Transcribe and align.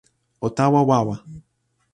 o 0.45 0.47
tawa 0.57 0.81
wawa. 0.89 1.15